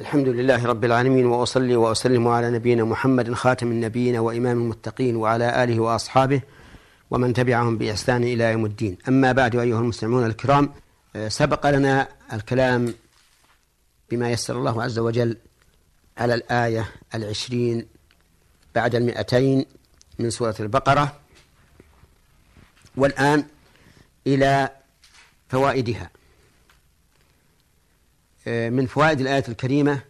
[0.00, 5.80] الحمد لله رب العالمين وأصلي وأسلم على نبينا محمد خاتم النبيين وإمام المتقين وعلى آله
[5.80, 6.40] وأصحابه
[7.10, 8.98] ومن تبعهم بإحسان إلى يوم الدين.
[9.08, 10.72] أما بعد أيها المستمعون الكرام
[11.28, 12.94] سبق لنا الكلام
[14.10, 15.36] بما يسر الله عز وجل
[16.18, 17.86] على الآية العشرين
[18.74, 19.66] بعد المئتين
[20.18, 21.20] من سورة البقرة
[22.96, 23.44] والآن
[24.26, 24.70] إلى
[25.48, 26.10] فوائدها.
[28.46, 30.00] من فوائد الآية الكريمة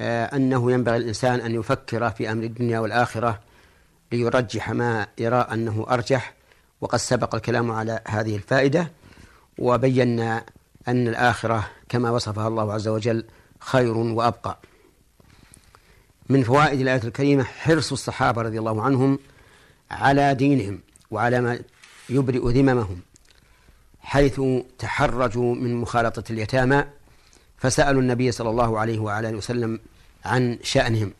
[0.00, 3.40] أنه ينبغي الإنسان أن يفكر في أمر الدنيا والآخرة
[4.12, 6.34] ليرجح ما يرى أنه أرجح
[6.80, 8.92] وقد سبق الكلام على هذه الفائدة
[9.58, 10.44] وبينا
[10.88, 13.24] أن الآخرة كما وصفها الله عز وجل
[13.60, 14.58] خير وأبقى.
[16.28, 19.18] من فوائد الآية الكريمة حرص الصحابة رضي الله عنهم
[19.90, 21.58] على دينهم وعلى ما
[22.08, 23.00] يبرئ ذممهم
[24.00, 24.40] حيث
[24.78, 26.84] تحرجوا من مخالطة اليتامى
[27.58, 29.80] فسألوا النبي صلى الله عليه وعلى آله وسلم
[30.24, 31.12] عن شأنهم.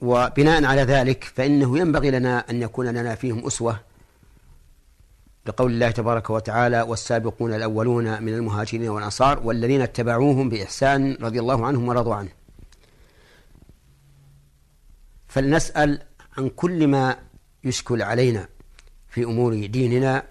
[0.00, 3.80] وبناء على ذلك فإنه ينبغي لنا أن يكون لنا فيهم أسوة
[5.46, 11.88] لقول الله تبارك وتعالى والسابقون الأولون من المهاجرين والأنصار والذين اتبعوهم بإحسان رضي الله عنهم
[11.88, 12.30] ورضوا عنه.
[15.28, 16.02] فلنسأل
[16.38, 17.16] عن كل ما
[17.64, 18.48] يشكل علينا
[19.08, 20.22] في أمور ديننا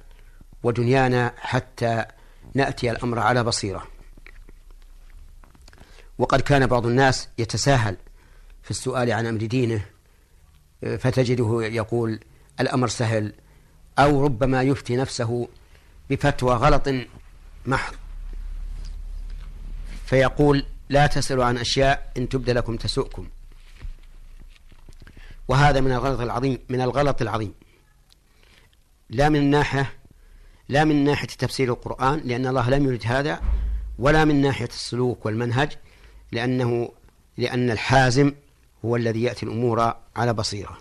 [0.64, 2.06] ودنيانا حتى
[2.54, 3.88] نأتي الأمر على بصيرة.
[6.18, 7.98] وقد كان بعض الناس يتساهل
[8.64, 9.86] في السؤال عن أمر دينه
[10.82, 12.20] فتجده يقول
[12.60, 13.34] الأمر سهل
[14.00, 15.48] أو ربما يفتي نفسه
[16.10, 16.90] بفتوى غلط
[17.66, 17.96] محض.
[20.06, 23.28] فيقول لا تسألوا عن أشياء إن تبد لكم تسؤكم.
[25.48, 27.54] وهذا من الغلط العظيم من الغلط العظيم.
[29.10, 29.94] لا من ناحية
[30.70, 33.42] لا من ناحية تفسير القرآن لأن الله لم يرد هذا
[34.00, 35.72] ولا من ناحية السلوك والمنهج
[36.32, 36.92] لأنه
[37.38, 38.32] لأن الحازم
[38.86, 40.78] هو الذي يأتي الأمور على بصيرة.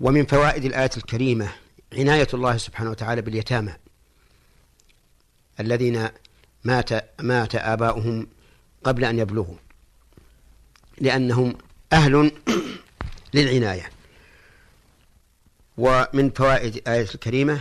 [0.00, 1.48] ومن فوائد الآية الكريمة
[1.92, 3.72] عناية الله سبحانه وتعالى باليتامى
[5.60, 6.08] الذين
[6.64, 8.26] مات مات آباؤهم
[8.84, 9.56] قبل أن يبلغوا
[10.98, 11.54] لأنهم
[11.92, 12.32] أهل
[13.34, 13.99] للعناية.
[15.80, 17.60] ومن فوائد الآية الكريمة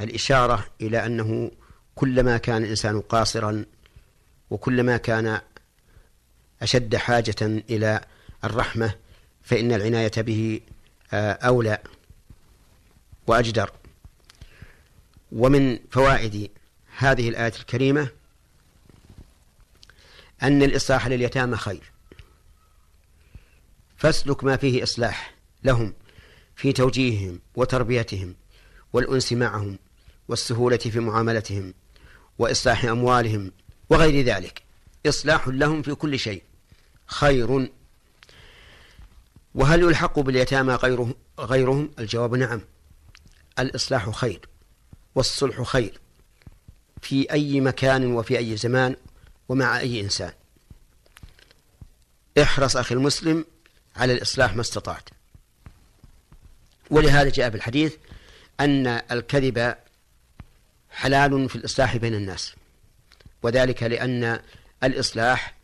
[0.00, 1.50] الإشارة إلى أنه
[1.94, 3.64] كلما كان الإنسان قاصرا
[4.50, 5.40] وكلما كان
[6.62, 8.00] أشد حاجة إلى
[8.44, 8.94] الرحمة
[9.42, 10.60] فإن العناية به
[11.12, 11.78] أولى
[13.26, 13.70] وأجدر.
[15.32, 16.50] ومن فوائد
[16.96, 18.08] هذه الآية الكريمة
[20.42, 21.92] أن الإصلاح لليتامى خير.
[23.96, 25.34] فاسلك ما فيه إصلاح
[25.64, 25.94] لهم.
[26.56, 28.34] في توجيههم وتربيتهم
[28.92, 29.78] والأنس معهم
[30.28, 31.74] والسهولة في معاملتهم
[32.38, 33.52] وإصلاح أموالهم
[33.90, 34.62] وغير ذلك.
[35.06, 36.42] إصلاح لهم في كل شيء.
[37.06, 37.70] خير.
[39.54, 42.60] وهل يلحق باليتامى غيره غيرهم؟ الجواب نعم.
[43.58, 44.48] الإصلاح خير
[45.14, 46.00] والصلح خير
[47.02, 48.96] في أي مكان وفي أي زمان
[49.48, 50.32] ومع أي إنسان.
[52.42, 53.44] احرص أخي المسلم
[53.96, 55.08] على الإصلاح ما استطعت.
[56.90, 57.96] ولهذا جاء في الحديث
[58.60, 59.74] أن الكذب
[60.90, 62.54] حلال في الإصلاح بين الناس
[63.42, 64.40] وذلك لأن
[64.84, 65.54] الإصلاح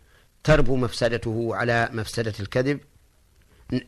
[0.44, 2.81] تربو مفسدته على مفسدة الكذب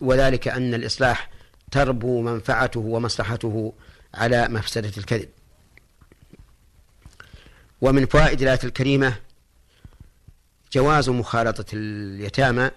[0.00, 1.30] وذلك أن الإصلاح
[1.70, 3.72] تربو منفعته ومصلحته
[4.14, 5.28] على مفسدة الكذب.
[7.80, 9.14] ومن فوائد الآية الكريمة
[10.72, 12.70] جواز مخالطة اليتامى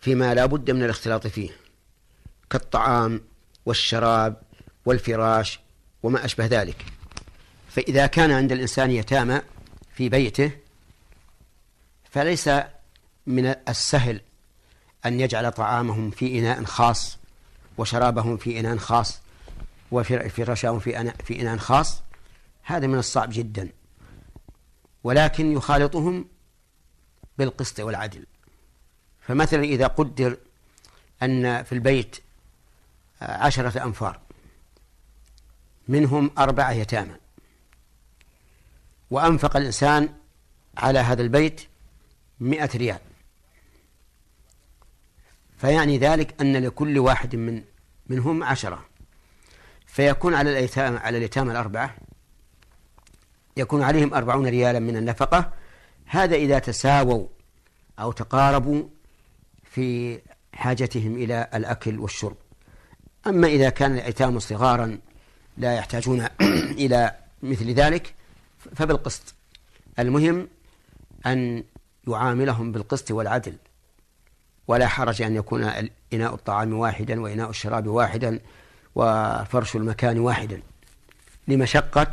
[0.00, 1.50] فيما لا بد من الاختلاط فيه
[2.50, 3.20] كالطعام
[3.66, 4.42] والشراب
[4.86, 5.60] والفراش
[6.02, 6.84] وما أشبه ذلك.
[7.68, 9.40] فإذا كان عند الإنسان يتامى
[9.94, 10.50] في بيته
[12.10, 12.50] فليس
[13.26, 14.20] من السهل
[15.06, 17.18] أن يجعل طعامهم في إناء خاص
[17.78, 19.20] وشرابهم في إناء خاص
[19.90, 22.02] وفراشهم في في إناء خاص.
[22.62, 23.68] هذا من الصعب جدا.
[25.04, 26.28] ولكن يخالطهم
[27.38, 28.26] بالقسط والعدل.
[29.20, 30.36] فمثلا إذا قدر
[31.22, 32.16] أن في البيت
[33.22, 34.20] عشرة أنفار.
[35.88, 37.14] منهم أربعة يتامى.
[39.10, 40.14] وأنفق الإنسان
[40.76, 41.60] على هذا البيت
[42.40, 42.98] مئة ريال.
[45.58, 47.64] فيعني ذلك أن لكل واحد من
[48.06, 48.84] منهم عشرة.
[49.86, 51.96] فيكون على الأيتام على اليتامى الأربعة.
[53.56, 55.52] يكون عليهم أربعون ريالا من النفقة.
[56.06, 57.28] هذا إذا تساووا
[57.98, 58.88] أو تقاربوا
[59.64, 60.20] في
[60.52, 62.36] حاجتهم إلى الأكل والشرب.
[63.26, 64.98] أما إذا كان الأيتام صغارا
[65.56, 66.26] لا يحتاجون
[66.82, 68.14] إلى مثل ذلك
[68.76, 69.34] فبالقسط.
[69.98, 70.48] المهم
[71.26, 71.64] أن
[72.08, 73.56] يعاملهم بالقسط والعدل.
[74.68, 75.64] ولا حرج أن يكون
[76.12, 78.40] إناء الطعام واحدا وإناء الشراب واحدا
[78.94, 80.62] وفرش المكان واحدا.
[81.48, 82.10] لمشقة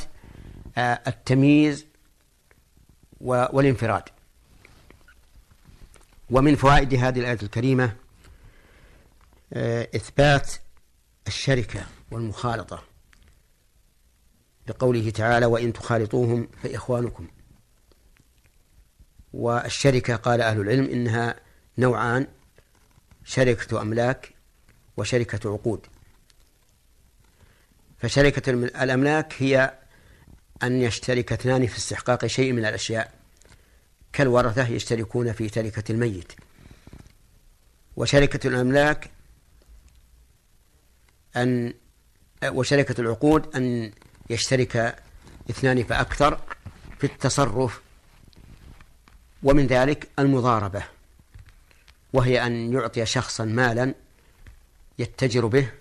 [0.78, 1.86] آه، التمييز
[3.22, 4.04] والانفراد.
[6.32, 7.96] ومن فوائد هذه الآية الكريمة
[9.54, 10.54] آه، إثبات
[11.28, 12.84] الشركة والمخالطة.
[14.68, 17.28] لقوله تعالى وإن تخالطوهم فإخوانكم.
[19.34, 21.36] والشركة قال أهل العلم إنها
[21.78, 22.28] نوعان
[23.26, 24.34] شركة أملاك
[24.98, 25.86] وشركة عقود.
[27.98, 29.80] فشركة الأملاك هي
[30.64, 33.14] أن يشترك اثنان في استحقاق شيء من الأشياء.
[34.14, 36.34] كالورثة يشتركون في تركة الميت.
[37.96, 39.12] وشركة الأملاك
[41.38, 41.74] أن
[42.46, 43.92] وشركة العقود أن
[44.30, 44.96] يشترك
[45.50, 46.40] اثنان فأكثر
[47.00, 47.82] في التصرف
[49.44, 50.84] ومن ذلك المضاربة
[52.14, 53.94] وهي أن يعطي شخصا مالا
[55.00, 55.72] يتجر به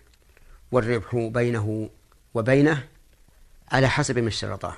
[0.73, 1.91] والربح بينه
[2.35, 2.87] وبينه
[3.73, 4.77] على حسب ما اشترطاه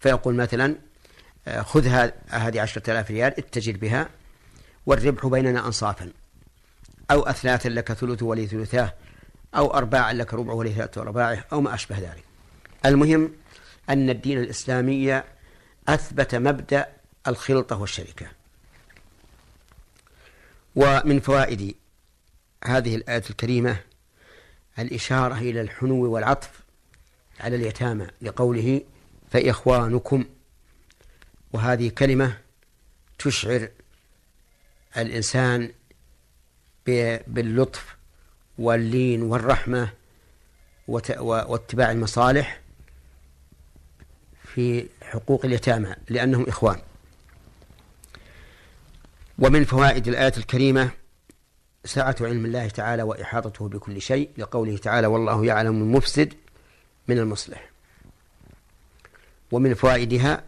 [0.00, 0.76] فيقول مثلا
[1.48, 1.86] آه، خذ
[2.28, 4.08] هذه عشرة آلاف ريال اتجر بها
[4.86, 6.12] والربح بيننا أنصافا
[7.10, 8.94] أو أثلاثا لك ثلث ولي ثلثاه.
[9.54, 12.24] أو أرباعا لك ربع ولي ثلاثة أرباعه أو ما أشبه ذلك.
[12.86, 13.32] المهم
[13.88, 15.22] أن الدين الإسلامي
[15.88, 16.86] أثبت مبدأ
[17.28, 18.26] الخلطة والشركة.
[20.76, 21.74] ومن فوائد
[22.64, 23.76] هذه الآية الكريمة
[24.78, 26.50] الإشارة إلى الحنو والعطف
[27.40, 28.80] على اليتامى لقوله
[29.30, 30.24] فإخوانكم.
[31.52, 32.38] وهذه كلمة
[33.18, 33.68] تشعر
[34.96, 35.72] الإنسان
[37.26, 37.99] باللطف
[38.60, 39.92] واللين والرحمة
[40.88, 42.60] واتباع المصالح
[44.54, 46.78] في حقوق اليتامى لأنهم إخوان.
[49.38, 50.90] ومن فوائد الآية الكريمة
[51.84, 56.34] سعة علم الله تعالى وإحاطته بكل شيء لقوله تعالى والله يعلم المفسد
[57.08, 57.70] من المصلح.
[59.52, 60.44] ومن فوائدها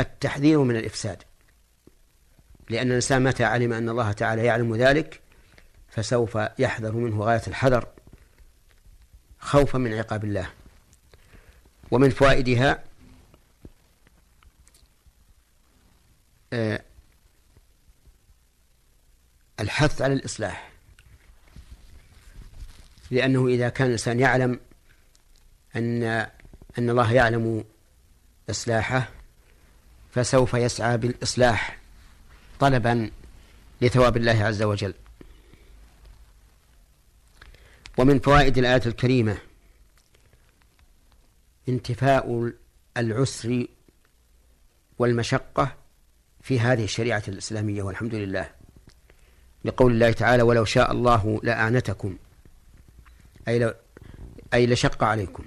[0.00, 1.22] التحذير من الإفساد
[2.70, 5.20] لأن الإنسان متى علم أن الله تعالى يعلم ذلك
[5.94, 7.88] فسوف يحذر منه غاية الحذر
[9.38, 10.50] خوفا من عقاب الله.
[11.90, 12.84] ومن فوائدها
[16.52, 16.82] آه،
[19.60, 20.70] الحث على الإصلاح.
[23.10, 24.60] لأنه إذا كان الإنسان يعلم
[25.76, 26.02] أن
[26.78, 27.64] أن الله يعلم
[28.50, 29.08] إصلاحه
[30.14, 31.78] فسوف يسعى بالإصلاح
[32.60, 33.10] طلبا
[33.80, 34.94] لثواب الله عز وجل.
[37.98, 39.38] ومن فوائد الآية الكريمة
[41.68, 42.52] انتفاء
[42.96, 43.66] العسر
[44.98, 45.76] والمشقة
[46.42, 48.50] في هذه الشريعة الإسلامية والحمد لله.
[49.64, 52.16] لقول الله تعالى ولو شاء الله لأعنتكم
[53.48, 53.74] أي
[54.54, 55.44] أي لشق عليكم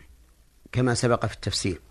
[0.71, 1.81] كما سبق في التفسير.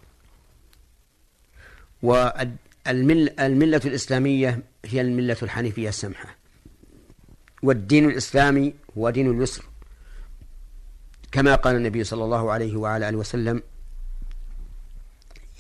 [2.03, 6.37] والملة الإسلامية هي الملة الحنيفية السمحة.
[7.63, 9.65] والدين الإسلامي هو دين اليسر.
[11.37, 13.63] كما قال النبي صلى الله عليه وعلى آله وسلم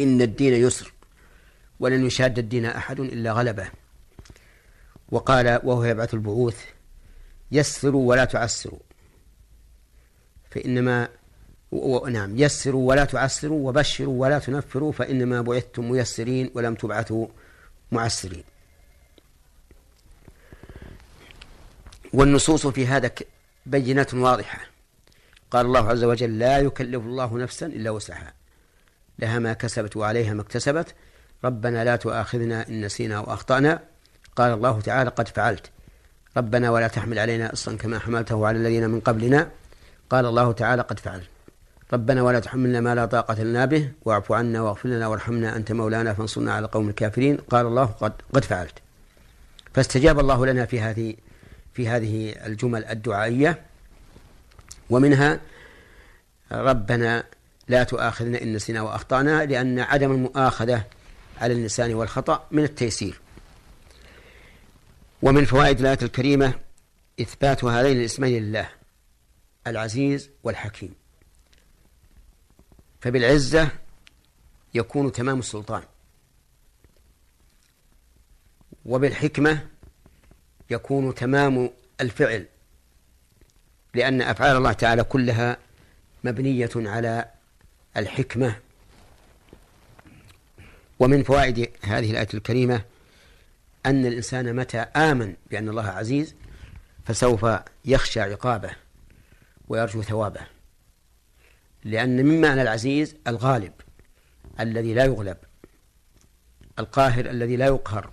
[0.00, 0.92] إن الدين يسر
[1.80, 3.68] ولن يشاد الدين أحد إلا غلبه.
[5.08, 6.64] وقال وهو يبعث البعوث
[7.52, 8.78] يسروا ولا تعسروا.
[10.50, 11.08] فإنما
[12.08, 17.26] نعم يسروا ولا تعسروا وبشروا ولا تنفروا فإنما بعثتم ميسرين ولم تبعثوا
[17.92, 18.44] معسرين.
[22.12, 23.10] والنصوص في هذا
[23.66, 24.75] بينات واضحة.
[25.56, 28.32] قال الله عز وجل لا يكلف الله نفسا إلا وسعها.
[29.18, 30.94] لها ما كسبت وعليها ما اكتسبت.
[31.44, 33.80] ربنا لا تؤاخذنا إن نسينا وأخطأنا
[34.36, 35.70] قال الله تعالى قد فعلت.
[36.36, 39.48] ربنا ولا تحمل علينا إصرا كما حملته على الذين من قبلنا.
[40.10, 41.28] قال الله تعالى قد فعلت.
[41.92, 43.92] ربنا ولا تحملنا ما لا طاقة لنا به.
[44.04, 47.36] واعف عنا واغفر لنا وارحمنا أنت مولانا فانصرنا على القوم الكافرين.
[47.36, 48.78] قال الله قد, قد فعلت.
[49.74, 51.14] فاستجاب الله لنا في هذه
[51.72, 53.75] في هذه الجمل الدعائية.
[54.90, 55.40] ومنها
[56.52, 57.24] ربنا
[57.68, 60.84] لا تؤاخذنا إن نسينا وأخطأنا لأن عدم المؤاخذة
[61.38, 63.20] على اللسان والخطأ من التيسير.
[65.22, 66.54] ومن فوائد الآية الكريمة
[67.20, 68.68] إثبات هذين الاسمين لله
[69.66, 70.94] العزيز والحكيم.
[73.00, 73.68] فبالعزة
[74.74, 75.82] يكون تمام السلطان.
[78.84, 79.66] وبالحكمة
[80.70, 82.46] يكون تمام الفعل.
[83.96, 85.56] لأن أفعال الله تعالى كلها
[86.24, 87.24] مبنية على
[87.96, 88.56] الحكمة.
[90.98, 92.82] ومن فوائد هذه الآية الكريمة
[93.86, 96.34] أن الإنسان متى آمن بأن الله عزيز
[97.04, 97.46] فسوف
[97.84, 98.70] يخشى عقابه
[99.68, 100.40] ويرجو ثوابه.
[101.84, 103.72] لأن من معنى العزيز الغالب
[104.60, 105.36] الذي لا يغلب
[106.78, 108.10] القاهر الذي لا يقهر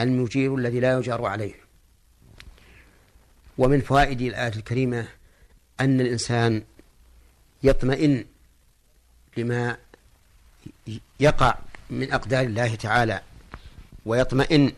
[0.00, 1.65] المجير الذي لا يجار عليه.
[3.58, 5.08] ومن فوائد الآية الكريمة
[5.80, 6.62] أن الإنسان
[7.62, 8.24] يطمئن
[9.36, 9.76] لما
[11.20, 11.58] يقع
[11.90, 13.20] من أقدار الله تعالى
[14.06, 14.72] ويطمئن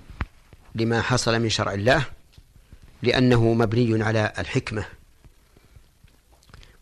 [0.74, 2.04] لما حصل من شرع الله
[3.02, 4.84] لأنه مبني على الحكمة.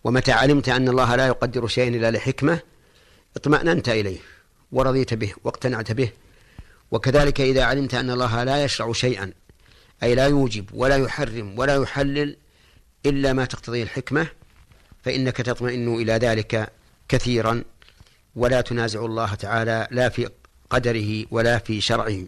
[0.05, 2.61] ومتى علمت أن الله لا يقدر شيئا إلا لحكمة
[3.37, 4.19] اطمأننت إليه
[4.73, 6.11] ورضيت به واقتنعت به.
[6.91, 9.33] وكذلك إذا علمت أن الله لا يشرع شيئا
[10.03, 12.37] أي لا يوجب ولا يحرم ولا يحلل
[13.07, 14.27] إلا ما تقتضيه الحكمة
[15.05, 16.73] فإنك تطمئن إلى ذلك
[17.09, 17.65] كثيرا
[18.37, 20.29] ولا تنازع الله تعالى لا في
[20.71, 22.19] قدره ولا في شرعه.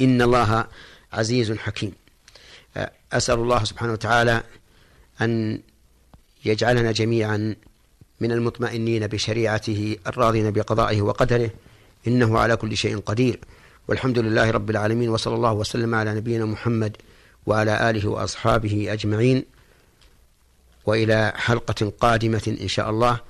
[0.00, 0.66] إن الله
[1.12, 1.92] عزيز حكيم.
[3.12, 4.42] أسأل الله سبحانه وتعالى
[5.20, 5.60] أن
[6.44, 7.56] يجعلنا جميعا
[8.20, 11.50] من المطمئنين بشريعته الراضين بقضائه وقدره
[12.06, 13.38] إنه على كل شيء قدير.
[13.88, 16.96] والحمد لله رب العالمين وصلى الله وسلم على نبينا محمد
[17.46, 19.44] وعلى آله وأصحابه أجمعين.
[20.86, 23.20] وإلى حلقة قادمة إن شاء الله.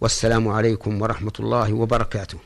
[0.00, 2.38] والسلام عليكم ورحمة الله وبركاته.